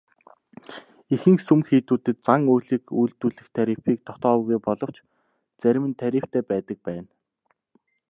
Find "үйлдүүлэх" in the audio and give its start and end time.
2.99-3.47